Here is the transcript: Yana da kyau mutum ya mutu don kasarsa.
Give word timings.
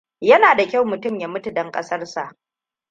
Yana 0.21 0.55
da 0.55 0.67
kyau 0.67 0.85
mutum 0.85 1.19
ya 1.19 1.27
mutu 1.27 1.53
don 1.53 1.71
kasarsa. 1.71 2.35